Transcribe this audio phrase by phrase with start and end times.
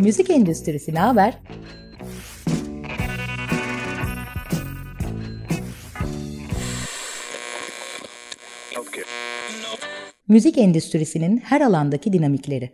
[0.00, 1.38] Müzik endüstrisi ne haber?
[10.28, 12.70] Müzik endüstrisinin her alandaki dinamikleri.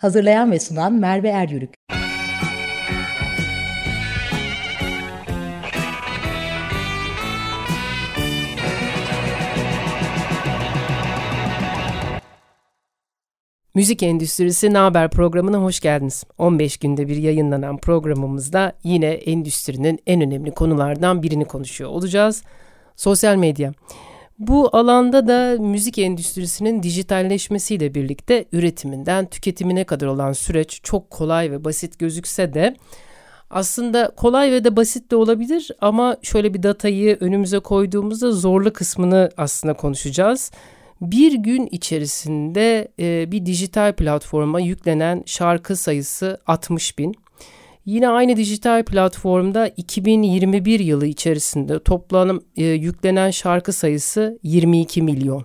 [0.00, 1.79] Hazırlayan ve sunan Merve Eryürük.
[13.80, 16.24] Müzik Endüstrisi Ne Haber programına hoş geldiniz.
[16.38, 22.42] 15 günde bir yayınlanan programımızda yine endüstrinin en önemli konulardan birini konuşuyor olacağız.
[22.96, 23.72] Sosyal medya.
[24.38, 31.64] Bu alanda da müzik endüstrisinin dijitalleşmesiyle birlikte üretiminden tüketimine kadar olan süreç çok kolay ve
[31.64, 32.76] basit gözükse de
[33.50, 39.30] aslında kolay ve de basit de olabilir ama şöyle bir datayı önümüze koyduğumuzda zorlu kısmını
[39.36, 40.50] aslında konuşacağız
[41.00, 47.14] bir gün içerisinde e, bir dijital platforma yüklenen şarkı sayısı 60 bin.
[47.84, 55.44] Yine aynı dijital platformda 2021 yılı içerisinde toplam e, yüklenen şarkı sayısı 22 milyon.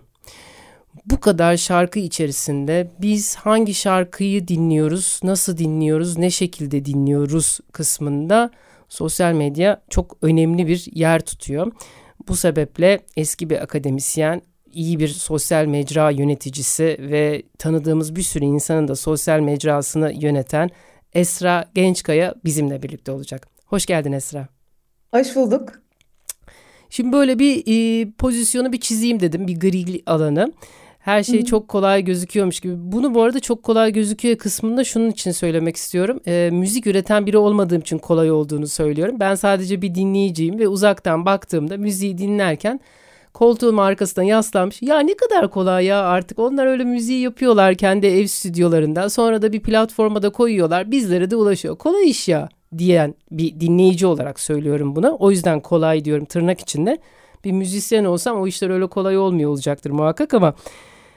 [1.06, 8.52] Bu kadar şarkı içerisinde biz hangi şarkıyı dinliyoruz, nasıl dinliyoruz, ne şekilde dinliyoruz kısmında
[8.90, 11.72] sosyal medya çok önemli bir yer tutuyor.
[12.28, 14.42] Bu sebeple eski bir akademisyen
[14.76, 20.70] iyi bir sosyal mecra yöneticisi ve tanıdığımız bir sürü insanın da sosyal mecrasını yöneten
[21.14, 23.48] Esra Gençkaya bizimle birlikte olacak.
[23.66, 24.48] Hoş geldin Esra.
[25.14, 25.81] Hoş bulduk.
[26.90, 30.53] Şimdi böyle bir e, pozisyonu bir çizeyim dedim bir gri alanı.
[31.00, 31.46] Her şey Hı-hı.
[31.46, 32.73] çok kolay gözüküyormuş gibi.
[32.78, 36.20] Bunu bu arada çok kolay gözüküyor kısmında şunun için söylemek istiyorum.
[36.28, 39.16] E, müzik üreten biri olmadığım için kolay olduğunu söylüyorum.
[39.20, 42.80] Ben sadece bir dinleyiciyim ve uzaktan baktığımda müziği dinlerken
[43.36, 44.81] koltuğun arkasına yaslanmış.
[44.81, 49.09] Ya ne kadar kolay ya artık onlar öyle müziği yapıyorlar kendi ev stüdyolarında.
[49.09, 51.78] Sonra da bir platforma da koyuyorlar bizlere de ulaşıyor.
[51.78, 55.12] Kolay iş ya diyen bir dinleyici olarak söylüyorum buna.
[55.12, 56.97] O yüzden kolay diyorum tırnak içinde.
[57.46, 60.53] Bir müzisyen olsam o işler öyle kolay olmuyor olacaktır muhakkak ama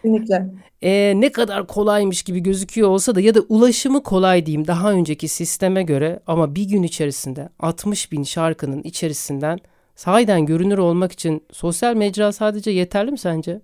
[0.02, 0.46] Kesinlikle.
[0.82, 5.28] E, ne kadar kolaymış gibi gözüküyor olsa da ya da ulaşımı kolay diyeyim daha önceki
[5.28, 9.58] sisteme göre ama bir gün içerisinde 60 bin şarkının içerisinden
[9.98, 13.60] sahiden görünür olmak için sosyal mecra sadece yeterli mi sence?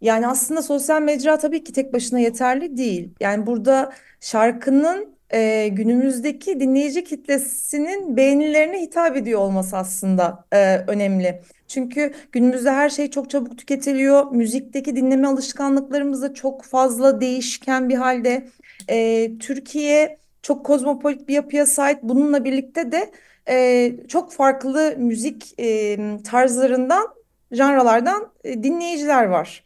[0.00, 3.10] Yani aslında sosyal mecra tabii ki tek başına yeterli değil.
[3.20, 11.42] Yani burada şarkının e, günümüzdeki dinleyici kitlesinin beğenilerine hitap ediyor olması aslında e, önemli.
[11.68, 14.30] Çünkü günümüzde her şey çok çabuk tüketiliyor.
[14.30, 18.48] Müzikteki dinleme alışkanlıklarımız da çok fazla değişken bir halde.
[18.88, 21.98] E, Türkiye çok kozmopolit bir yapıya sahip.
[22.02, 23.10] Bununla birlikte de
[23.48, 27.14] e, çok farklı müzik e, tarzlarından,
[27.52, 29.64] janralardan e, dinleyiciler var.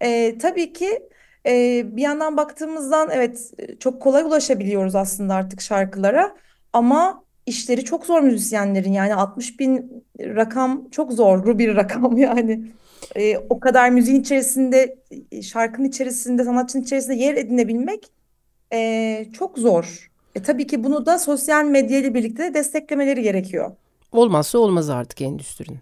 [0.00, 1.08] E, tabii ki
[1.46, 6.36] e, bir yandan baktığımızdan evet çok kolay ulaşabiliyoruz aslında artık şarkılara
[6.72, 12.62] ama işleri çok zor müzisyenlerin yani 60 bin rakam çok zor bir rakam yani.
[13.16, 14.98] E, o kadar müziğin içerisinde,
[15.42, 18.12] şarkının içerisinde, sanatçının içerisinde yer edinebilmek
[18.72, 20.10] e, çok zor.
[20.38, 23.70] E, tabii ki bunu da sosyal medya ile birlikte desteklemeleri gerekiyor.
[24.12, 25.78] Olmazsa olmaz artık endüstrinin.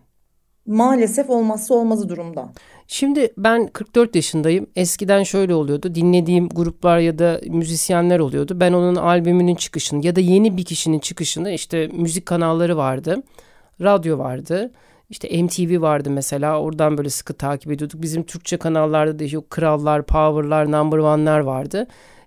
[0.67, 2.53] Maalesef olmazsa olmazı durumda.
[2.87, 4.67] Şimdi ben 44 yaşındayım.
[4.77, 5.95] Eskiden şöyle oluyordu.
[5.95, 8.61] Dinlediğim gruplar ya da müzisyenler oluyordu.
[8.61, 13.23] Ben onun albümünün çıkışını ya da yeni bir kişinin çıkışını işte müzik kanalları vardı.
[13.81, 14.73] Radyo vardı.
[15.11, 16.61] İşte MTV vardı mesela.
[16.61, 18.03] Oradan böyle sıkı takip ediyorduk.
[18.03, 21.87] Bizim Türkçe kanallarda da yok Krallar, Power'lar, Number One'lar vardı.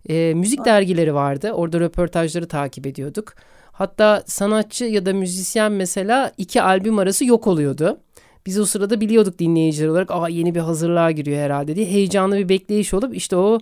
[0.09, 1.51] E, müzik dergileri vardı.
[1.51, 3.33] Orada röportajları takip ediyorduk.
[3.71, 7.99] Hatta sanatçı ya da müzisyen mesela iki albüm arası yok oluyordu.
[8.45, 12.49] Biz o sırada biliyorduk dinleyiciler olarak aa yeni bir hazırlığa giriyor herhalde diye heyecanlı bir
[12.49, 13.59] bekleyiş olup işte o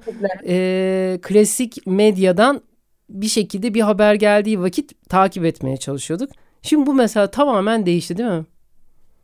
[0.47, 2.61] e, klasik medyadan
[3.09, 6.31] bir şekilde bir haber geldiği vakit takip etmeye çalışıyorduk.
[6.61, 8.45] Şimdi bu mesela tamamen değişti değil mi?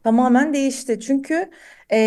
[0.04, 1.50] Tamamen değişti çünkü
[1.92, 1.98] e,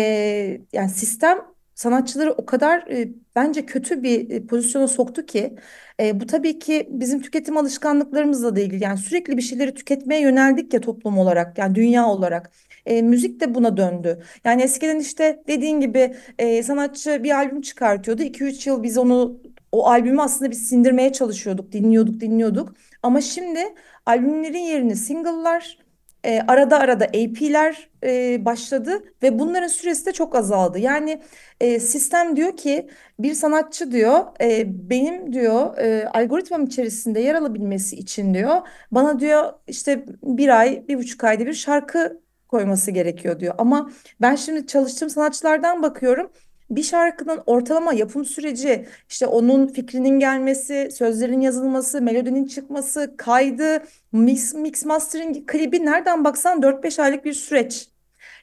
[0.73, 1.37] yani sistem
[1.77, 5.55] sanatçıları o kadar e, bence kötü bir e, pozisyona soktu ki
[5.99, 8.83] e, bu tabii ki bizim tüketim alışkanlıklarımızla da ilgili.
[8.83, 12.51] Yani sürekli bir şeyleri tüketmeye yöneldik ya toplum olarak yani dünya olarak.
[12.85, 14.23] E, müzik de buna döndü.
[14.45, 18.23] Yani eskiden işte dediğin gibi e, sanatçı bir albüm çıkartıyordu.
[18.23, 19.41] 2-3 yıl biz onu
[19.71, 22.75] o albümü aslında biz sindirmeye çalışıyorduk, dinliyorduk, dinliyorduk.
[23.03, 23.59] Ama şimdi
[24.05, 25.86] albümlerin yerini single'lar
[26.23, 30.79] e, arada arada AP'ler e, başladı ve bunların süresi de çok azaldı.
[30.79, 31.21] Yani
[31.59, 37.95] e, sistem diyor ki bir sanatçı diyor e, benim diyor e, algoritmam içerisinde yer alabilmesi
[37.95, 43.55] için diyor bana diyor işte bir ay bir buçuk ayda bir şarkı koyması gerekiyor diyor.
[43.57, 43.91] Ama
[44.21, 46.31] ben şimdi çalıştığım sanatçılardan bakıyorum.
[46.69, 54.53] Bir şarkının ortalama yapım süreci, işte onun fikrinin gelmesi, sözlerin yazılması, melodinin çıkması, kaydı, mix,
[54.53, 57.89] mix mastering, klibi nereden baksan 4-5 aylık bir süreç.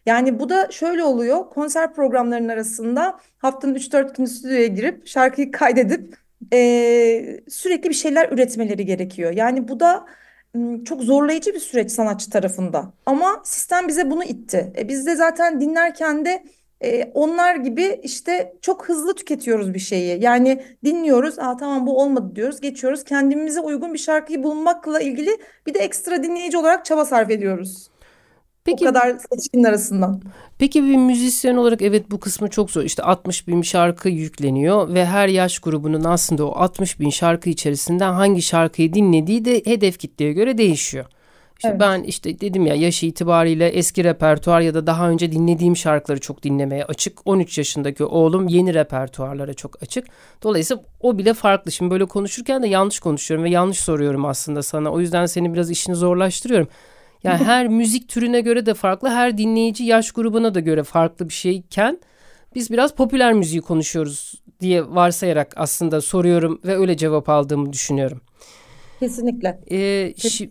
[0.07, 1.51] Yani bu da şöyle oluyor.
[1.51, 6.17] Konser programlarının arasında haftanın 3-4 günü stüdyoya girip şarkıyı kaydedip
[6.53, 9.33] e, sürekli bir şeyler üretmeleri gerekiyor.
[9.33, 10.07] Yani bu da
[10.85, 12.93] çok zorlayıcı bir süreç sanatçı tarafında.
[13.07, 14.73] Ama sistem bize bunu itti.
[14.79, 16.45] E, biz de zaten dinlerken de
[16.85, 20.23] e, onlar gibi işte çok hızlı tüketiyoruz bir şeyi.
[20.23, 23.05] Yani dinliyoruz, aa tamam bu olmadı diyoruz, geçiyoruz.
[23.05, 25.31] Kendimize uygun bir şarkıyı bulmakla ilgili
[25.67, 27.89] bir de ekstra dinleyici olarak çaba sarf ediyoruz.
[28.65, 30.23] Peki, o kadar seçkinin arasından.
[30.59, 32.83] Peki bir müzisyen olarak evet bu kısmı çok zor.
[32.83, 38.13] İşte 60 bin şarkı yükleniyor ve her yaş grubunun aslında o 60 bin şarkı içerisinden
[38.13, 41.05] hangi şarkıyı dinlediği de hedef kitleye göre değişiyor.
[41.65, 41.81] İşte evet.
[41.81, 46.43] ben işte dedim ya yaş itibariyle eski repertuar ya da daha önce dinlediğim şarkıları çok
[46.43, 47.27] dinlemeye açık.
[47.27, 50.07] 13 yaşındaki oğlum yeni repertuarlara çok açık.
[50.43, 51.73] Dolayısıyla o bile farklı.
[51.73, 54.93] Şimdi böyle konuşurken de yanlış konuşuyorum ve yanlış soruyorum aslında sana.
[54.93, 56.69] O yüzden senin biraz işini zorlaştırıyorum.
[57.23, 61.35] Yani her müzik türüne göre de farklı, her dinleyici yaş grubuna da göre farklı bir
[61.35, 62.01] şeyken
[62.55, 68.21] biz biraz popüler müziği konuşuyoruz diye varsayarak aslında soruyorum ve öyle cevap aldığımı düşünüyorum.
[69.01, 69.61] Kesinlikle.
[69.71, 70.51] Ee, şi,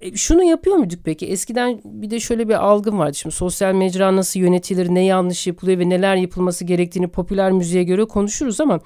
[0.00, 1.26] e, şunu yapıyor muyduk peki?
[1.26, 3.14] Eskiden bir de şöyle bir algım vardı.
[3.14, 8.04] Şimdi sosyal mecra nasıl yönetilir, ne yanlış yapılıyor ve neler yapılması gerektiğini popüler müziğe göre
[8.04, 8.80] konuşuruz ama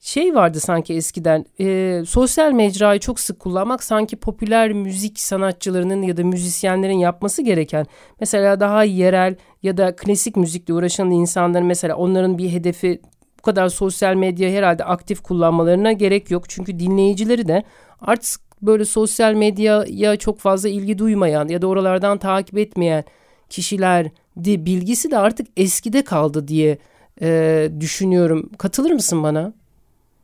[0.00, 6.16] şey vardı sanki eskiden e, sosyal mecrayı çok sık kullanmak sanki popüler müzik sanatçılarının ya
[6.16, 7.86] da müzisyenlerin yapması gereken
[8.20, 13.00] mesela daha yerel ya da klasik müzikle uğraşan insanların mesela onların bir hedefi
[13.38, 16.48] bu kadar sosyal medya herhalde aktif kullanmalarına gerek yok.
[16.48, 17.62] Çünkü dinleyicileri de
[18.00, 23.04] artık böyle sosyal medyaya çok fazla ilgi duymayan ya da oralardan takip etmeyen
[23.48, 24.06] kişiler
[24.36, 26.78] de bilgisi de artık eskide kaldı diye
[27.22, 28.50] e, düşünüyorum.
[28.58, 29.52] Katılır mısın bana?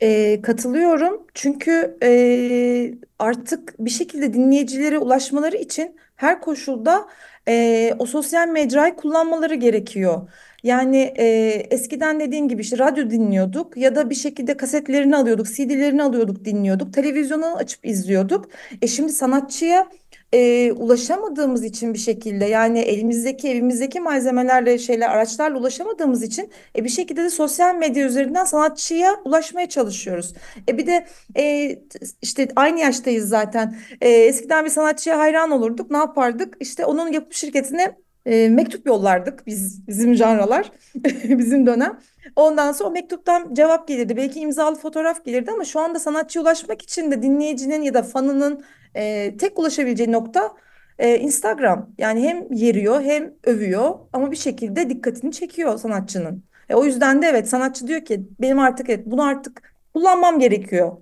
[0.01, 7.09] E, katılıyorum çünkü e, artık bir şekilde dinleyicilere ulaşmaları için her koşulda
[7.49, 10.29] e, o sosyal mecrayı kullanmaları gerekiyor.
[10.65, 11.27] Yani e,
[11.71, 16.95] eskiden dediğim gibi işte radyo dinliyorduk ya da bir şekilde kasetlerini alıyorduk, CD'lerini alıyorduk, dinliyorduk,
[16.95, 18.49] televizyonu açıp izliyorduk.
[18.83, 19.89] E şimdi sanatçıya
[20.35, 26.89] e, ulaşamadığımız için bir şekilde yani elimizdeki evimizdeki malzemelerle şeyler araçlarla ulaşamadığımız için e, bir
[26.89, 30.35] şekilde de sosyal medya üzerinden sanatçıya ulaşmaya çalışıyoruz.
[30.69, 31.07] E bir de
[31.37, 31.77] e,
[32.23, 33.77] işte aynı yaştayız zaten.
[34.01, 35.91] E, eskiden bir sanatçıya hayran olurduk.
[35.91, 36.57] Ne yapardık?
[36.61, 40.73] İşte onun yapım şirketine e, mektup yollardık biz bizim janralar
[41.25, 41.99] bizim dönem.
[42.37, 44.17] Ondan sonra o mektuptan cevap gelirdi.
[44.17, 48.65] Belki imzalı fotoğraf gelirdi ama şu anda sanatçıya ulaşmak için de dinleyicinin ya da fanının
[48.95, 50.53] e, tek ulaşabileceği nokta
[50.99, 51.91] e, Instagram.
[51.99, 56.45] Yani hem yeriyor hem övüyor ama bir şekilde dikkatini çekiyor sanatçının.
[56.69, 60.97] E, o yüzden de evet sanatçı diyor ki benim artık evet bunu artık kullanmam gerekiyor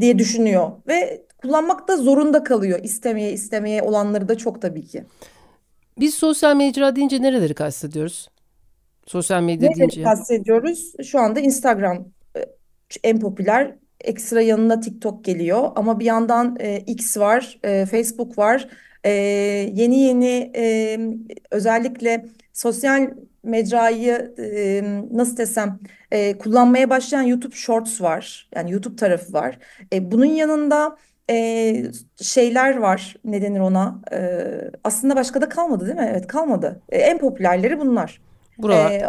[0.00, 5.04] diye düşünüyor ve kullanmak da zorunda kalıyor istemeye istemeye olanları da çok tabii ki.
[6.00, 8.28] Biz sosyal mecra deyince nereleri kastediyoruz?
[9.06, 10.02] Sosyal medya nereleri deyince.
[10.02, 10.92] kastediyoruz?
[11.04, 12.40] Şu anda Instagram e,
[13.04, 18.68] en popüler ekstra yanına TikTok geliyor ama bir yandan e, X var, e, Facebook var.
[19.04, 19.10] E,
[19.74, 20.98] yeni yeni e,
[21.50, 23.10] özellikle sosyal
[23.42, 25.78] mecrayı e, nasıl desem
[26.10, 28.48] e, kullanmaya başlayan YouTube Shorts var.
[28.54, 29.58] Yani YouTube tarafı var.
[29.92, 30.96] E, bunun yanında
[31.30, 31.82] e,
[32.22, 33.16] şeyler var.
[33.24, 34.00] Ne denir ona?
[34.12, 34.40] E,
[34.84, 36.08] aslında başka da kalmadı değil mi?
[36.10, 36.82] Evet kalmadı.
[36.88, 38.20] E, en popülerleri bunlar.
[38.58, 38.92] Buralar.
[38.92, 39.06] Ee,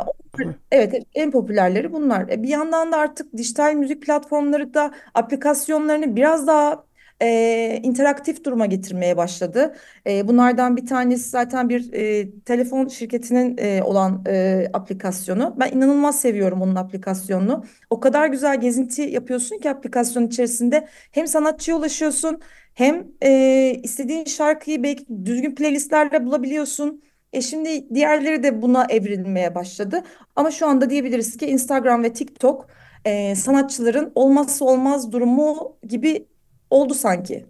[0.71, 2.29] evet en popülerleri bunlar.
[2.29, 6.83] E, bir yandan da artık dijital müzik platformları da aplikasyonlarını biraz daha
[7.21, 9.75] e, interaktif duruma getirmeye başladı.
[10.07, 15.55] E, bunlardan bir tanesi zaten bir e, telefon şirketinin e, olan e, aplikasyonu.
[15.59, 17.63] Ben inanılmaz seviyorum onun aplikasyonunu.
[17.89, 22.41] O kadar güzel gezinti yapıyorsun ki aplikasyon içerisinde hem sanatçıya ulaşıyorsun
[22.73, 27.01] hem e, istediğin şarkıyı belki düzgün playlistlerle bulabiliyorsun.
[27.33, 30.03] E şimdi diğerleri de buna evrilmeye başladı.
[30.35, 32.67] Ama şu anda diyebiliriz ki Instagram ve TikTok
[33.05, 36.27] e, sanatçıların olmazsa olmaz durumu gibi
[36.69, 37.45] oldu sanki.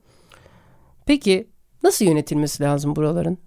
[1.05, 1.47] Peki
[1.83, 3.37] nasıl yönetilmesi lazım buraların?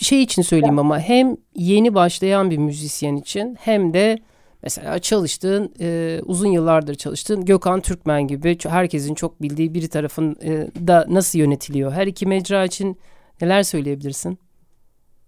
[0.00, 0.80] Şey için söyleyeyim ya.
[0.80, 4.18] ama hem yeni başlayan bir müzisyen için hem de
[4.62, 10.66] mesela çalıştığın e, uzun yıllardır çalıştığın Gökhan Türkmen gibi herkesin çok bildiği biri tarafın e,
[10.86, 11.92] da nasıl yönetiliyor?
[11.92, 12.98] Her iki mecra için
[13.40, 14.38] neler söyleyebilirsin?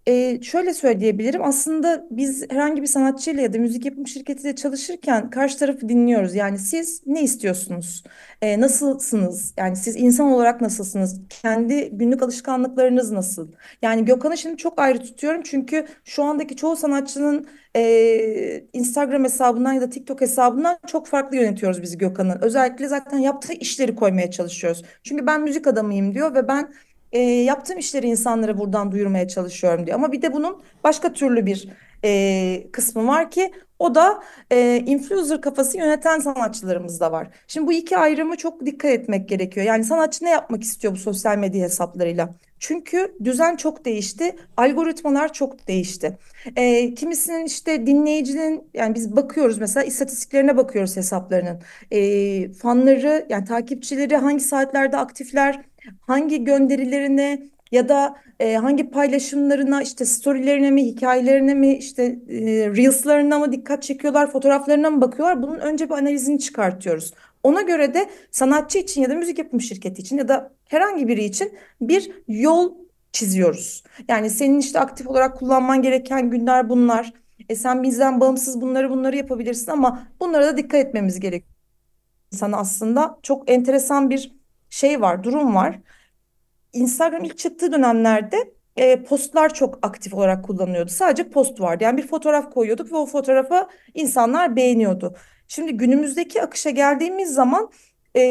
[0.06, 1.44] E, şöyle söyleyebilirim.
[1.44, 6.34] Aslında biz herhangi bir sanatçıyla ya da müzik yapım şirketiyle çalışırken karşı tarafı dinliyoruz.
[6.34, 8.02] Yani siz ne istiyorsunuz?
[8.42, 9.54] E, nasılsınız?
[9.56, 11.20] Yani siz insan olarak nasılsınız?
[11.28, 13.52] Kendi günlük alışkanlıklarınız nasıl?
[13.82, 15.42] Yani Gökhan'ı şimdi çok ayrı tutuyorum.
[15.44, 21.82] Çünkü şu andaki çoğu sanatçının e, Instagram hesabından ya da TikTok hesabından çok farklı yönetiyoruz
[21.82, 22.38] bizi Gökhan'ın.
[22.42, 24.82] Özellikle zaten yaptığı işleri koymaya çalışıyoruz.
[25.02, 26.72] Çünkü ben müzik adamıyım diyor ve ben
[27.12, 29.98] e, yaptığım işleri insanlara buradan duyurmaya çalışıyorum diyor.
[29.98, 31.68] Ama bir de bunun başka türlü bir
[32.04, 37.28] e, kısmı var ki o da e, influencer kafası yöneten sanatçılarımız da var.
[37.46, 39.66] Şimdi bu iki ayrımı çok dikkat etmek gerekiyor.
[39.66, 42.34] Yani sanatçı ne yapmak istiyor bu sosyal medya hesaplarıyla?
[42.58, 46.18] Çünkü düzen çok değişti, algoritmalar çok değişti.
[46.56, 51.60] E, kimisinin işte dinleyicinin yani biz bakıyoruz mesela istatistiklerine bakıyoruz hesaplarının.
[51.90, 55.62] E, fanları yani takipçileri hangi saatlerde aktifler,
[56.00, 62.36] hangi gönderilerine ya da e, hangi paylaşımlarına işte storylerine mi hikayelerine mi işte e,
[62.76, 67.14] reels'larına mı dikkat çekiyorlar fotoğraflarına mı bakıyorlar bunun önce bir analizini çıkartıyoruz.
[67.42, 71.24] Ona göre de sanatçı için ya da müzik yapım şirketi için ya da herhangi biri
[71.24, 72.74] için bir yol
[73.12, 73.84] çiziyoruz.
[74.08, 77.12] Yani senin işte aktif olarak kullanman gereken günler bunlar.
[77.48, 81.52] E sen bizden bağımsız bunları bunları yapabilirsin ama bunlara da dikkat etmemiz gerekiyor.
[82.30, 84.41] Sana aslında çok enteresan bir
[84.72, 85.80] şey var, durum var.
[86.72, 90.90] Instagram ilk çıktığı dönemlerde e, postlar çok aktif olarak kullanılıyordu.
[90.90, 91.84] Sadece post vardı.
[91.84, 95.16] Yani bir fotoğraf koyuyorduk ve o fotoğrafa insanlar beğeniyordu.
[95.48, 97.70] Şimdi günümüzdeki akışa geldiğimiz zaman
[98.16, 98.22] e,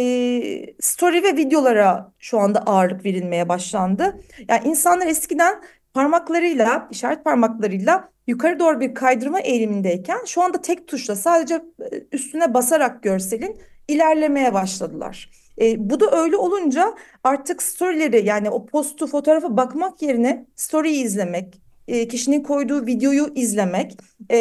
[0.80, 4.20] story ve videolara şu anda ağırlık verilmeye başlandı.
[4.50, 5.62] Yani insanlar eskiden
[5.94, 11.62] parmaklarıyla, işaret parmaklarıyla yukarı doğru bir kaydırma eğilimindeyken şu anda tek tuşla sadece e,
[12.12, 15.41] üstüne basarak görselin ilerlemeye başladılar.
[15.62, 21.62] E, bu da öyle olunca artık storyleri yani o postu fotoğrafa bakmak yerine story'i izlemek,
[21.88, 23.98] e, kişinin koyduğu videoyu izlemek
[24.30, 24.38] e,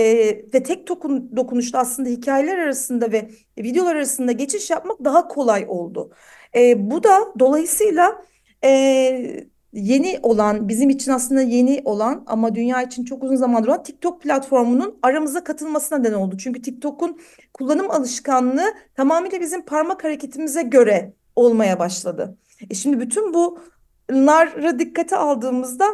[0.55, 6.13] ve tek dokun, dokunuşta aslında hikayeler arasında ve videolar arasında geçiş yapmak daha kolay oldu.
[6.57, 8.23] E, bu da dolayısıyla
[8.65, 13.83] e, yeni olan bizim için aslında yeni olan ama dünya için çok uzun zamandır olan
[13.83, 16.37] TikTok platformunun aramıza katılmasına neden oldu.
[16.39, 17.21] Çünkü TikTok'un
[17.55, 22.39] kullanım alışkanlığı tamamıyla bizim parmak hareketimize göre olmaya başladı.
[22.71, 25.85] E şimdi bütün bunlara dikkate aldığımızda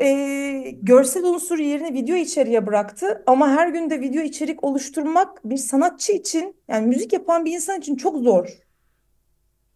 [0.00, 3.22] e, görsel unsur yerine video içeriğe bıraktı.
[3.26, 7.78] Ama her gün de video içerik oluşturmak bir sanatçı için yani müzik yapan bir insan
[7.78, 8.69] için çok zor.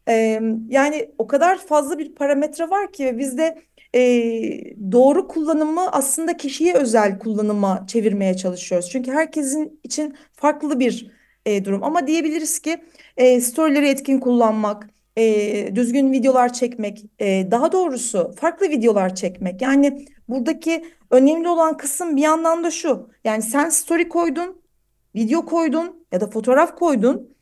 [0.08, 3.62] E, yani o kadar fazla bir parametre var ki ve biz de
[3.94, 4.02] e,
[4.92, 8.90] doğru kullanımı aslında kişiye özel kullanıma çevirmeye çalışıyoruz.
[8.90, 11.10] Çünkü herkesin için farklı bir
[11.46, 11.84] e, durum.
[11.84, 12.84] Ama diyebiliriz ki
[13.16, 19.62] e, storyleri etkin kullanmak, e, düzgün videolar çekmek, e, daha doğrusu farklı videolar çekmek.
[19.62, 23.10] Yani buradaki önemli olan kısım bir yandan da şu.
[23.24, 24.62] Yani sen story koydun,
[25.14, 27.33] video koydun ya da fotoğraf koydun.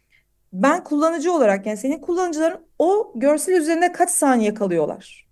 [0.52, 5.28] Ben kullanıcı olarak yani senin kullanıcıların o görsel üzerine kaç saniye kalıyorlar?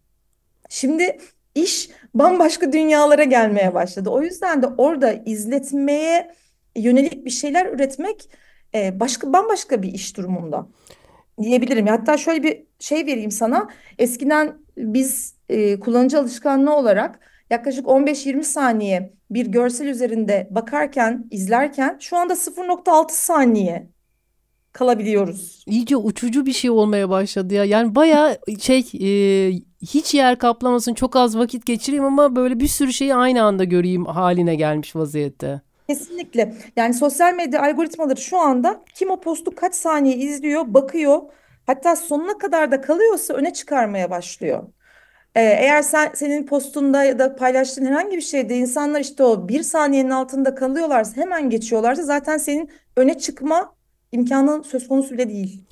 [0.69, 1.19] Şimdi
[1.55, 4.11] iş bambaşka dünyalara gelmeye başladı.
[4.11, 6.35] O yüzden de orada izletmeye
[6.77, 8.31] yönelik bir şeyler üretmek
[8.75, 10.67] e, başka bambaşka bir iş durumunda
[11.43, 11.87] diyebilirim.
[11.87, 13.69] Hatta şöyle bir şey vereyim sana.
[13.99, 22.17] Eskiden biz e, kullanıcı alışkanlığı olarak yaklaşık 15-20 saniye bir görsel üzerinde bakarken, izlerken şu
[22.17, 23.89] anda 0.6 saniye
[24.73, 25.65] kalabiliyoruz.
[25.67, 27.65] İyice uçucu bir şey olmaya başladı ya.
[27.65, 32.93] Yani bayağı şey e, hiç yer kaplamasın çok az vakit geçireyim ama böyle bir sürü
[32.93, 35.61] şeyi aynı anda göreyim haline gelmiş vaziyette.
[35.89, 36.55] Kesinlikle.
[36.77, 41.21] Yani sosyal medya algoritmaları şu anda kim o postu kaç saniye izliyor, bakıyor.
[41.67, 44.63] Hatta sonuna kadar da kalıyorsa öne çıkarmaya başlıyor.
[45.35, 49.63] Ee, eğer sen senin postunda ya da paylaştığın herhangi bir şeyde insanlar işte o bir
[49.63, 53.75] saniyenin altında kalıyorlarsa hemen geçiyorlarsa zaten senin öne çıkma
[54.13, 55.65] imkanın söz konusu bile değil.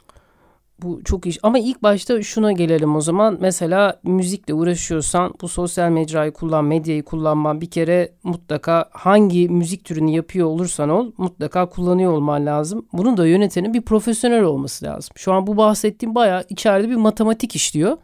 [0.82, 3.38] Bu çok iş ama ilk başta şuna gelelim o zaman.
[3.40, 10.10] Mesela müzikle uğraşıyorsan bu sosyal mecrayı kullan, medyayı kullanman bir kere mutlaka hangi müzik türünü
[10.10, 12.86] yapıyor olursan ol mutlaka kullanıyor olman lazım.
[12.92, 15.12] Bunun da yönetenin bir profesyonel olması lazım.
[15.16, 17.96] Şu an bu bahsettiğim bayağı içeride bir matematik işliyor.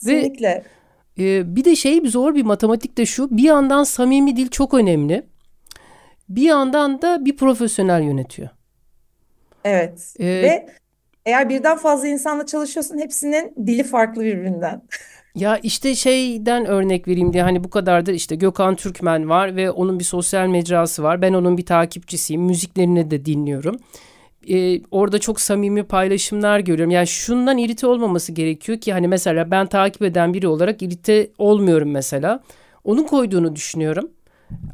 [0.00, 0.64] Kesinlikle.
[1.18, 4.74] Ve e, bir de şey zor bir matematik de şu bir yandan samimi dil çok
[4.74, 5.26] önemli.
[6.28, 8.48] Bir yandan da bir profesyonel yönetiyor.
[9.64, 10.14] Evet.
[10.20, 10.66] Ee, Ve
[11.26, 14.82] eğer birden fazla insanla çalışıyorsun hepsinin dili farklı birbirinden.
[15.34, 19.98] Ya işte şeyden örnek vereyim diye hani bu kadardır işte Gökhan Türkmen var ve onun
[19.98, 21.22] bir sosyal mecrası var.
[21.22, 22.42] Ben onun bir takipçisiyim.
[22.42, 23.76] Müziklerini de dinliyorum.
[24.48, 26.90] Ee, orada çok samimi paylaşımlar görüyorum.
[26.90, 31.90] Yani şundan irite olmaması gerekiyor ki hani mesela ben takip eden biri olarak irite olmuyorum
[31.90, 32.42] mesela.
[32.84, 34.10] onun koyduğunu düşünüyorum.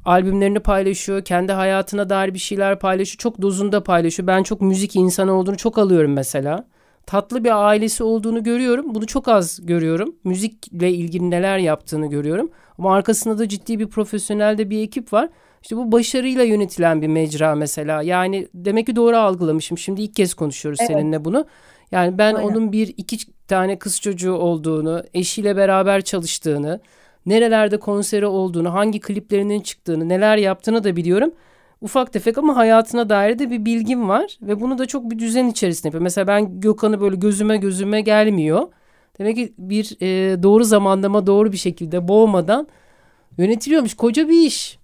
[0.05, 4.27] Albümlerini paylaşıyor, kendi hayatına dair bir şeyler paylaşıyor, çok dozunda paylaşıyor.
[4.27, 6.65] Ben çok müzik insanı olduğunu çok alıyorum mesela.
[7.07, 8.95] Tatlı bir ailesi olduğunu görüyorum.
[8.95, 10.15] Bunu çok az görüyorum.
[10.25, 12.51] Müzikle ilgili neler yaptığını görüyorum.
[12.79, 15.29] Ama arkasında da ciddi bir profesyonel de bir ekip var.
[15.63, 18.03] İşte bu başarıyla yönetilen bir mecra mesela.
[18.03, 19.79] Yani demek ki doğru algılamışım.
[19.79, 20.91] Şimdi ilk kez konuşuyoruz evet.
[20.91, 21.47] seninle bunu.
[21.93, 22.49] Yani ben Aynen.
[22.49, 23.19] onun bir iki
[23.49, 26.81] tane kız çocuğu olduğunu, eşiyle beraber çalıştığını,
[27.27, 31.33] nerelerde konseri olduğunu, hangi kliplerinin çıktığını, neler yaptığını da biliyorum.
[31.81, 35.47] Ufak tefek ama hayatına dair de bir bilgim var ve bunu da çok bir düzen
[35.47, 36.03] içerisinde yapıyor.
[36.03, 38.69] Mesela ben Gökhan'ı böyle gözüme gözüme gelmiyor.
[39.19, 42.69] Demek ki bir e, doğru zamanlama doğru bir şekilde boğmadan
[43.39, 43.95] yönetiliyormuş.
[43.95, 44.79] Koca bir iş.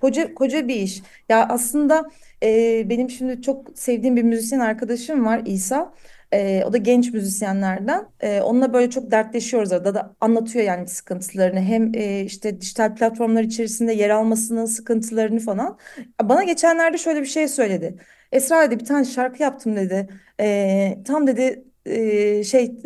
[0.00, 1.02] Koca koca bir iş.
[1.28, 2.10] Ya aslında
[2.42, 5.92] e, benim şimdi çok sevdiğim bir müzisyen arkadaşım var İsa.
[6.32, 8.08] E, o da genç müzisyenlerden.
[8.20, 11.60] E, onunla böyle çok dertleşiyoruz arada da anlatıyor yani sıkıntılarını.
[11.60, 15.78] Hem e, işte dijital platformlar içerisinde yer almasının sıkıntılarını falan.
[16.22, 17.96] Bana geçenlerde şöyle bir şey söyledi.
[18.32, 20.08] Esra dedi bir tane şarkı yaptım dedi.
[20.40, 22.76] E, tam dedi e, şey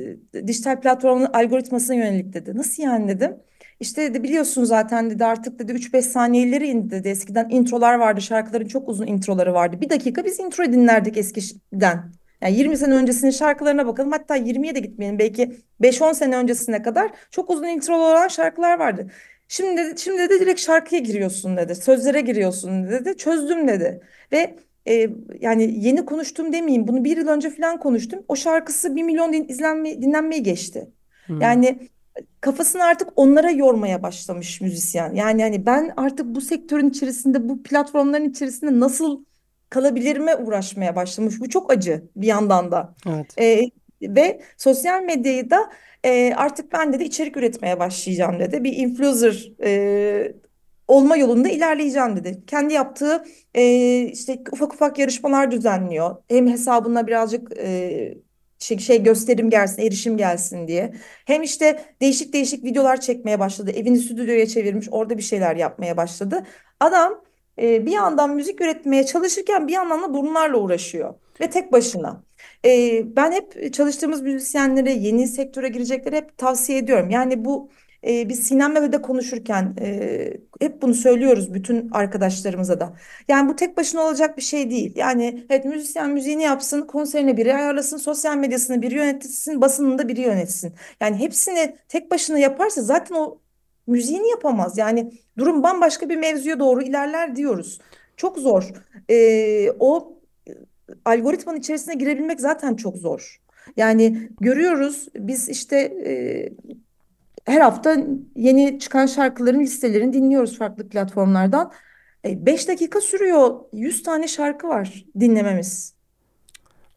[0.47, 2.57] dijital platformun algoritmasına yönelik dedi.
[2.57, 3.37] Nasıl yani dedim.
[3.81, 7.09] İşte dedi biliyorsun zaten dedi artık dedi 3-5 saniyeleri indi dedi.
[7.09, 9.81] Eskiden introlar vardı şarkıların çok uzun introları vardı.
[9.81, 12.20] Bir dakika biz intro dinlerdik eskiden.
[12.43, 14.13] Yani 20 sene öncesinin şarkılarına bakalım.
[14.13, 15.19] Hatta 20'ye de gitmeyelim.
[15.19, 19.07] Belki 5-10 sene öncesine kadar çok uzun introlu olan şarkılar vardı.
[19.49, 21.75] Şimdi dedi, şimdi dedi direkt şarkıya giriyorsun dedi.
[21.75, 23.17] Sözlere giriyorsun dedi.
[23.17, 24.01] Çözdüm dedi.
[24.33, 24.57] Ve
[24.89, 26.89] e, yani yeni konuştum demeyeyim.
[26.89, 28.25] Bunu bir yıl önce falan konuştum.
[28.29, 30.91] O şarkısı 1 milyon din, izlenme, dinlenmeyi geçti.
[31.27, 31.41] Hmm.
[31.41, 31.89] Yani
[32.41, 35.15] kafasını artık onlara yormaya başlamış müzisyen.
[35.15, 39.25] Yani hani ben artık bu sektörün içerisinde, bu platformların içerisinde nasıl
[39.71, 41.41] kalabilirime uğraşmaya başlamış.
[41.41, 42.95] Bu çok acı bir yandan da.
[43.09, 43.39] Evet.
[43.39, 43.71] E,
[44.03, 45.71] ve sosyal medyayı da
[46.05, 48.65] e, artık ben dedi içerik üretmeye başlayacağım dedi.
[48.65, 50.33] Bir influencer e,
[50.89, 52.43] olma yolunda ilerleyeceğim dedi.
[52.47, 53.25] Kendi yaptığı
[53.55, 56.17] e, işte ufak ufak yarışmalar düzenliyor.
[56.29, 58.15] Hem hesabına birazcık e,
[58.59, 60.93] şey, şey gösterim gelsin, erişim gelsin diye.
[61.25, 63.71] Hem işte değişik değişik videolar çekmeye başladı.
[63.71, 66.47] Evini stüdyoya çevirmiş, orada bir şeyler yapmaya başladı.
[66.81, 67.23] Adam
[67.61, 72.23] e, bir yandan müzik üretmeye çalışırken bir yandan da bunlarla uğraşıyor ve tek başına.
[72.65, 77.11] E, ben hep çalıştığımız müzisyenlere yeni sektöre girecekleri hep tavsiye ediyorum.
[77.11, 77.71] Yani bu
[78.07, 82.97] e, biz Sinem Mehmet'e konuşurken e, hep bunu söylüyoruz bütün arkadaşlarımıza da.
[83.29, 84.93] Yani bu tek başına olacak bir şey değil.
[84.97, 90.21] Yani evet müzisyen müziğini yapsın, konserine biri ayarlasın, sosyal medyasını biri yönetsin, basınını da biri
[90.21, 90.75] yönetsin.
[91.01, 93.39] Yani hepsini tek başına yaparsa zaten o
[93.91, 94.79] müziğini yapamaz.
[94.79, 97.79] Yani durum bambaşka bir mevzuya doğru ilerler diyoruz.
[98.17, 98.73] Çok zor.
[99.11, 100.17] E, o
[101.05, 103.41] algoritmanın içerisine girebilmek zaten çok zor.
[103.77, 106.13] Yani görüyoruz biz işte e,
[107.45, 107.97] her hafta
[108.37, 111.73] yeni çıkan şarkıların listelerini dinliyoruz farklı platformlardan.
[112.25, 113.61] 5 e, dakika sürüyor.
[113.73, 115.95] 100 tane şarkı var dinlememiz.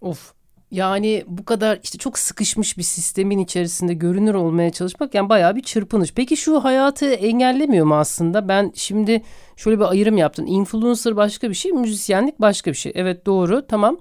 [0.02, 0.34] Of.
[0.74, 5.62] Yani bu kadar işte çok sıkışmış bir sistemin içerisinde görünür olmaya çalışmak yani bayağı bir
[5.62, 6.14] çırpınış.
[6.14, 8.48] Peki şu hayatı engellemiyor mu aslında?
[8.48, 9.22] Ben şimdi
[9.56, 10.48] şöyle bir ayrım yaptım.
[10.48, 12.92] Influencer başka bir şey, müzisyenlik başka bir şey.
[12.96, 13.98] Evet doğru tamam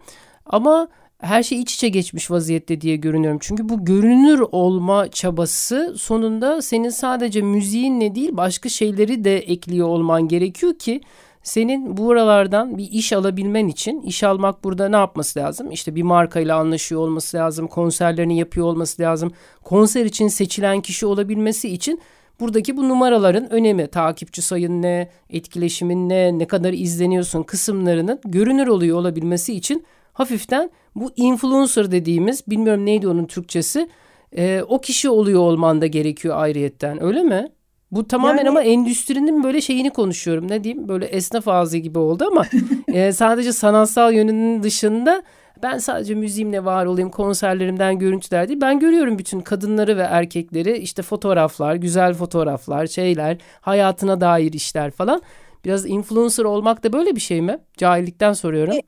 [0.46, 3.38] ama her şey iç içe geçmiş vaziyette diye görünüyorum.
[3.42, 10.28] Çünkü bu görünür olma çabası sonunda senin sadece müziğinle değil başka şeyleri de ekliyor olman
[10.28, 11.00] gerekiyor ki
[11.42, 15.70] senin buralardan bir iş alabilmen için iş almak burada ne yapması lazım?
[15.70, 19.32] İşte bir markayla anlaşıyor olması lazım, konserlerini yapıyor olması lazım.
[19.62, 22.00] Konser için seçilen kişi olabilmesi için
[22.40, 28.98] buradaki bu numaraların önemi, takipçi sayın ne, etkileşimin ne, ne kadar izleniyorsun kısımlarının görünür oluyor
[28.98, 33.88] olabilmesi için hafiften bu influencer dediğimiz bilmiyorum neydi onun Türkçesi
[34.36, 37.52] e, o kişi oluyor olman da gerekiyor ayrıyetten öyle mi?
[37.92, 40.50] Bu tamamen yani, ama endüstrinin böyle şeyini konuşuyorum.
[40.50, 40.88] Ne diyeyim?
[40.88, 42.46] Böyle esnaf ağzı gibi oldu ama
[42.88, 45.22] e, sadece sanatsal yönünün dışında
[45.62, 48.60] ben sadece müziğimle var olayım konserlerimden görüntüler değil.
[48.60, 55.22] Ben görüyorum bütün kadınları ve erkekleri işte fotoğraflar, güzel fotoğraflar, şeyler, hayatına dair işler falan.
[55.64, 57.58] Biraz influencer olmak da böyle bir şey mi?
[57.76, 58.74] Cahillikten soruyorum.
[58.74, 58.80] E,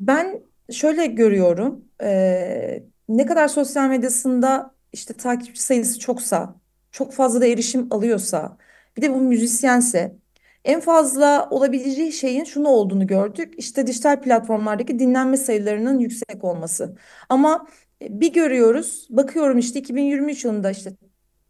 [0.00, 0.40] ben
[0.72, 1.84] şöyle görüyorum.
[2.02, 6.54] E, ne kadar sosyal medyasında işte takipçi sayısı çoksa
[6.96, 8.56] çok fazla da erişim alıyorsa
[8.96, 10.16] bir de bu müzisyense
[10.64, 13.54] en fazla olabileceği şeyin şunu olduğunu gördük.
[13.58, 16.96] İşte dijital platformlardaki dinlenme sayılarının yüksek olması.
[17.28, 17.66] Ama
[18.02, 20.92] e, bir görüyoruz, bakıyorum işte 2023 yılında işte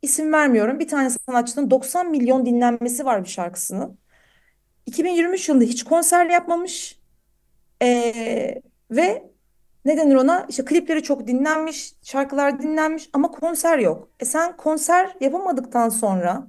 [0.02, 0.78] isim vermiyorum.
[0.78, 3.98] Bir tane sanatçının 90 milyon dinlenmesi var bir şarkısının.
[4.86, 7.00] 2023 yılında hiç konser yapmamış.
[7.82, 9.30] Ee, ve
[9.86, 10.46] ne denir ona?
[10.48, 14.10] İşte klipleri çok dinlenmiş, şarkılar dinlenmiş ama konser yok.
[14.20, 16.48] E sen konser yapamadıktan sonra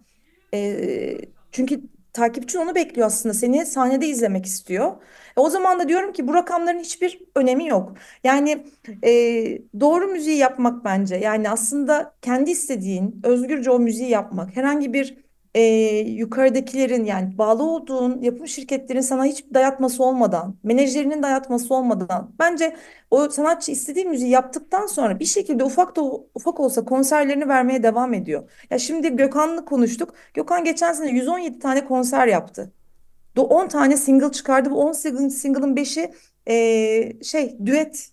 [0.54, 1.18] E,
[1.52, 1.82] çünkü
[2.14, 3.34] takipçi onu bekliyor aslında.
[3.34, 4.92] Seni sahnede izlemek istiyor.
[5.38, 7.94] E, o zaman da diyorum ki bu rakamların hiçbir önemi yok.
[8.24, 8.66] Yani
[9.04, 9.12] e,
[9.80, 11.16] doğru müziği yapmak bence.
[11.16, 14.56] Yani aslında kendi istediğin, özgürce o müziği yapmak.
[14.56, 15.27] Herhangi bir
[15.58, 15.62] e,
[16.00, 22.76] yukarıdakilerin yani bağlı olduğun yapım şirketlerin sana hiç dayatması olmadan, menajerinin dayatması olmadan bence
[23.12, 26.02] o sanatçı istediği müziği yaptıktan sonra bir şekilde ufak da
[26.36, 28.50] ufak olsa konserlerini vermeye devam ediyor.
[28.70, 30.14] Ya şimdi Gökhan'la konuştuk.
[30.34, 32.72] Gökhan geçen sene 117 tane konser yaptı.
[33.38, 34.72] 10 tane single çıkardı.
[34.72, 36.14] Bu 10 single'ın 5'i
[36.48, 38.10] e, şey düet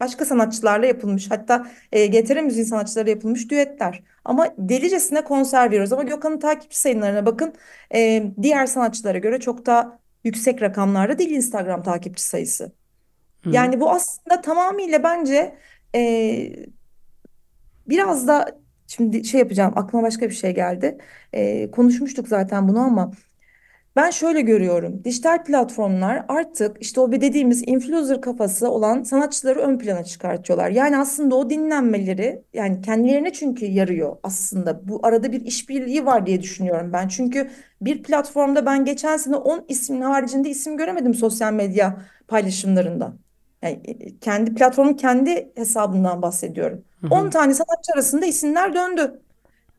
[0.00, 1.30] başka sanatçılarla yapılmış.
[1.30, 4.02] Hatta e, GTR müziğin sanatçıları yapılmış düetler.
[4.24, 5.92] Ama delicesine konser veriyoruz.
[5.92, 7.54] Ama Gökhan'ın takipçi sayılarına bakın.
[7.94, 12.72] E, diğer sanatçılara göre çok da yüksek rakamlarda değil Instagram takipçi sayısı.
[13.44, 13.50] Hı.
[13.50, 15.54] Yani bu aslında tamamıyla bence
[15.94, 16.00] e,
[17.88, 20.98] biraz da şimdi şey yapacağım aklıma başka bir şey geldi.
[21.32, 23.10] E, konuşmuştuk zaten bunu ama
[23.96, 25.04] ben şöyle görüyorum.
[25.04, 30.70] Dijital platformlar artık işte o bir dediğimiz influencer kafası olan sanatçıları ön plana çıkartıyorlar.
[30.70, 34.88] Yani aslında o dinlenmeleri yani kendilerine çünkü yarıyor aslında.
[34.88, 37.08] Bu arada bir işbirliği var diye düşünüyorum ben.
[37.08, 43.12] Çünkü bir platformda ben geçen sene 10 ismin haricinde isim göremedim sosyal medya paylaşımlarında.
[43.62, 46.84] Yani e, e, kendi platformun kendi hesabından bahsediyorum.
[47.00, 47.14] Hı hı.
[47.14, 49.20] 10 tane sanatçı arasında isimler döndü.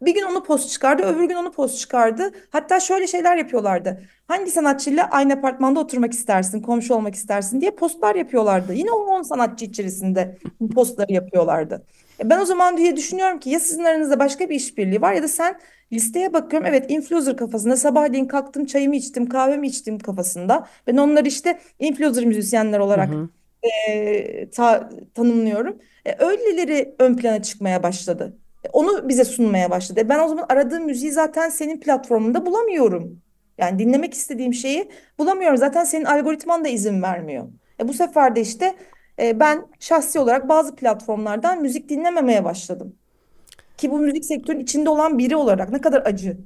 [0.01, 2.31] Bir gün onu post çıkardı, öbür gün onu post çıkardı.
[2.49, 4.01] Hatta şöyle şeyler yapıyorlardı.
[4.27, 8.73] Hangi sanatçıyla aynı apartmanda oturmak istersin, komşu olmak istersin diye postlar yapıyorlardı.
[8.73, 10.37] Yine o 10 sanatçı içerisinde
[10.75, 11.85] postları yapıyorlardı.
[12.19, 15.23] E ben o zaman diye düşünüyorum ki ya sizin aranızda başka bir işbirliği var ya
[15.23, 15.59] da sen
[15.93, 16.67] listeye bakıyorum.
[16.67, 20.67] Evet influencer kafasında sabahleyin kalktım çayımı içtim, kahvemi içtim kafasında.
[20.87, 23.29] Ben onları işte influencer müzisyenler olarak hı hı.
[23.89, 25.77] E, ta, tanımlıyorum.
[26.05, 28.37] E, öyleleri ön plana çıkmaya başladı.
[28.73, 30.01] Onu bize sunmaya başladı.
[30.09, 33.21] Ben o zaman aradığım müziği zaten senin platformunda bulamıyorum.
[33.57, 34.89] Yani dinlemek istediğim şeyi
[35.19, 35.57] bulamıyorum.
[35.57, 37.47] Zaten senin algoritman da izin vermiyor.
[37.79, 38.75] E bu sefer de işte
[39.19, 42.95] e, ben şahsi olarak bazı platformlardan müzik dinlememeye başladım.
[43.77, 46.37] Ki bu müzik sektörün içinde olan biri olarak ne kadar acı.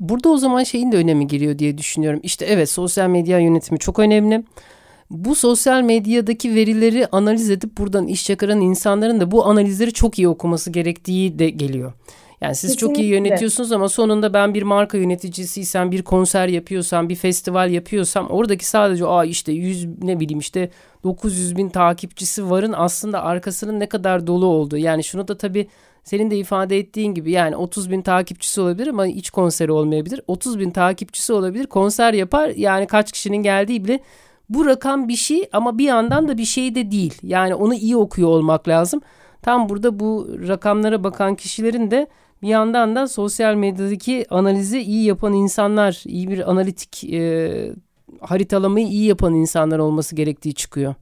[0.00, 2.20] Burada o zaman şeyin de önemi giriyor diye düşünüyorum.
[2.22, 4.44] İşte evet sosyal medya yönetimi çok önemli
[5.14, 10.28] bu sosyal medyadaki verileri analiz edip buradan iş çıkaran insanların da bu analizleri çok iyi
[10.28, 11.92] okuması gerektiği de geliyor.
[12.40, 12.94] Yani siz Kesinlikle.
[12.94, 18.26] çok iyi yönetiyorsunuz ama sonunda ben bir marka yöneticisiysem, bir konser yapıyorsam, bir festival yapıyorsam
[18.30, 20.70] oradaki sadece aa işte 100 ne bileyim işte
[21.04, 24.78] 900 bin takipçisi varın aslında arkasının ne kadar dolu olduğu.
[24.78, 25.68] Yani şunu da tabii
[26.04, 30.20] senin de ifade ettiğin gibi yani 30 bin takipçisi olabilir ama hiç konseri olmayabilir.
[30.26, 34.00] 30 bin takipçisi olabilir konser yapar yani kaç kişinin geldiği bile
[34.48, 37.14] bu rakam bir şey ama bir yandan da bir şey de değil.
[37.22, 39.00] Yani onu iyi okuyor olmak lazım.
[39.42, 42.06] Tam burada bu rakamlara bakan kişilerin de
[42.42, 47.72] bir yandan da sosyal medyadaki analizi iyi yapan insanlar, iyi bir analitik e,
[48.20, 50.94] haritalamayı iyi yapan insanlar olması gerektiği çıkıyor.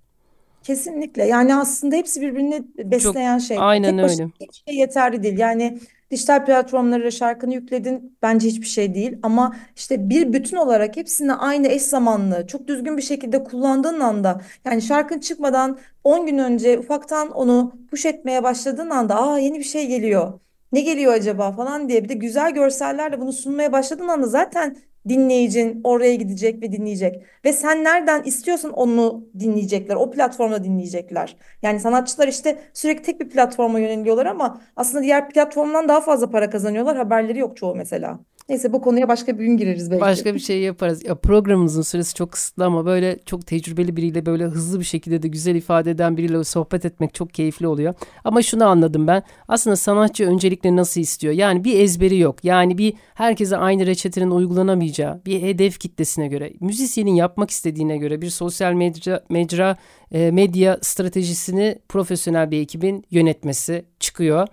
[0.63, 1.25] Kesinlikle.
[1.25, 3.57] Yani aslında hepsi birbirini besleyen Çok, şey.
[3.61, 4.31] Aynen Tek öyle.
[4.41, 5.39] Hiçbir şey yeterli değil.
[5.39, 5.79] Yani
[6.13, 8.19] Dijital platformlara şarkını yükledin.
[8.23, 9.19] Bence hiçbir şey değil.
[9.23, 14.41] Ama işte bir bütün olarak hepsini aynı eş zamanlı çok düzgün bir şekilde kullandığın anda
[14.65, 19.65] yani şarkın çıkmadan 10 gün önce ufaktan onu push etmeye başladığın anda aa yeni bir
[19.65, 20.41] şey geliyor.
[20.73, 21.53] Ne geliyor acaba?
[21.53, 24.77] falan diye bir de güzel görsellerle bunu sunmaya başladığın anda zaten
[25.09, 27.23] dinleyicin oraya gidecek ve dinleyecek.
[27.45, 29.95] Ve sen nereden istiyorsan onu dinleyecekler.
[29.97, 31.37] O platformda dinleyecekler.
[31.63, 36.51] Yani sanatçılar işte sürekli tek bir platforma yöneliyorlar ama aslında diğer platformdan daha fazla para
[36.51, 36.97] kazanıyorlar.
[36.97, 38.19] Haberleri yok çoğu mesela.
[38.49, 40.01] Neyse bu konuya başka bir gün gireriz belki.
[40.01, 41.05] Başka bir şey yaparız.
[41.05, 45.29] Ya programımızın süresi çok kısıtlı ama böyle çok tecrübeli biriyle böyle hızlı bir şekilde de
[45.29, 47.95] güzel ifade eden biriyle sohbet etmek çok keyifli oluyor.
[48.25, 49.23] Ama şunu anladım ben.
[49.49, 51.35] Aslında sanatçı öncelikle nasıl istiyor?
[51.35, 52.45] Yani bir ezberi yok.
[52.45, 58.31] Yani bir herkese aynı reçetenin uygulanamayacağı bir hedef kitlesine göre, müzisyenin yapmak istediğine göre bir
[58.31, 59.77] sosyal medya, mecra,
[60.13, 64.49] e, medya stratejisini profesyonel bir ekibin yönetmesi çıkıyor.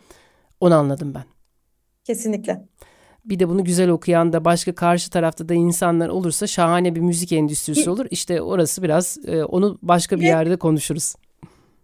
[0.59, 1.23] Onu anladım ben.
[2.03, 2.65] Kesinlikle
[3.25, 7.31] bir de bunu güzel okuyan da başka karşı tarafta da insanlar olursa şahane bir müzik
[7.31, 8.05] endüstrisi olur.
[8.11, 11.15] İşte orası biraz e, onu başka bir, yerde konuşuruz.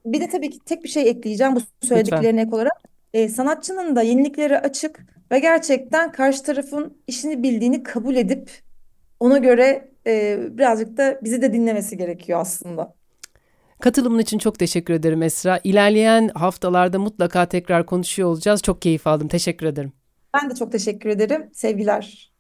[0.06, 2.84] Bir de tabii ki tek bir şey ekleyeceğim bu söylediklerine ek olarak.
[3.14, 8.52] E, sanatçının da yeniliklere açık ve gerçekten karşı tarafın işini bildiğini kabul edip
[9.20, 12.96] ona göre e, birazcık da bizi de dinlemesi gerekiyor aslında.
[13.80, 15.60] Katılımın için çok teşekkür ederim Esra.
[15.64, 18.62] İlerleyen haftalarda mutlaka tekrar konuşuyor olacağız.
[18.62, 19.28] Çok keyif aldım.
[19.28, 19.92] Teşekkür ederim.
[20.42, 21.50] Ben de çok teşekkür ederim.
[21.54, 22.32] Sevgiler.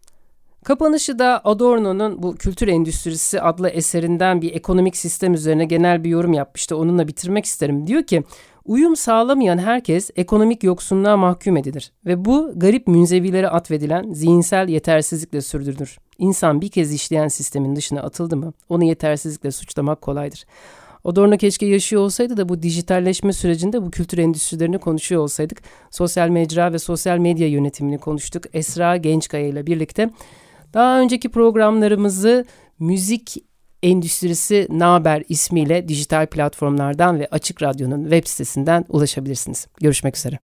[0.63, 6.33] Kapanışı da Adorno'nun bu Kültür Endüstrisi adlı eserinden bir ekonomik sistem üzerine genel bir yorum
[6.33, 6.77] yapmıştı.
[6.77, 7.87] Onunla bitirmek isterim.
[7.87, 8.23] Diyor ki
[8.65, 15.97] Uyum sağlamayan herkes ekonomik yoksunluğa mahkum edilir ve bu garip münzevilere atfedilen zihinsel yetersizlikle sürdürülür.
[16.17, 20.45] İnsan bir kez işleyen sistemin dışına atıldı mı onu yetersizlikle suçlamak kolaydır.
[21.05, 25.61] Adorno keşke yaşıyor olsaydı da bu dijitalleşme sürecinde bu kültür endüstrilerini konuşuyor olsaydık.
[25.91, 28.43] Sosyal mecra ve sosyal medya yönetimini konuştuk.
[28.53, 30.09] Esra Gençkaya ile birlikte.
[30.73, 32.45] Daha önceki programlarımızı
[32.79, 33.35] müzik
[33.83, 39.67] endüstrisi Naber ismiyle dijital platformlardan ve Açık Radyo'nun web sitesinden ulaşabilirsiniz.
[39.81, 40.45] Görüşmek üzere.